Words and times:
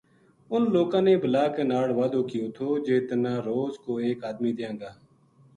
اُنھ 0.51 0.69
لوکاں 0.75 1.01
نے 1.05 1.13
بلا 1.23 1.45
کے 1.55 1.63
ناڑ 1.71 1.87
وعدو 1.97 2.21
کیو 2.29 2.45
تھو 2.55 2.67
جی 2.85 2.97
تنا 3.07 3.33
روز 3.47 3.73
کو 3.83 3.91
ایک 4.05 4.19
آدمی 4.29 4.51
دیاں 4.57 4.75
گا 4.81 4.91